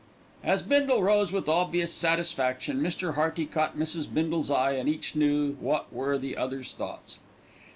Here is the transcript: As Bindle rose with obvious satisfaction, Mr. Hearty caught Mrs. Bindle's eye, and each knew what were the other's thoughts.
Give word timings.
As 0.43 0.63
Bindle 0.63 1.03
rose 1.03 1.31
with 1.31 1.47
obvious 1.47 1.93
satisfaction, 1.93 2.81
Mr. 2.81 3.13
Hearty 3.13 3.45
caught 3.45 3.77
Mrs. 3.77 4.11
Bindle's 4.11 4.49
eye, 4.49 4.71
and 4.71 4.89
each 4.89 5.15
knew 5.15 5.53
what 5.59 5.93
were 5.93 6.17
the 6.17 6.35
other's 6.35 6.73
thoughts. 6.73 7.19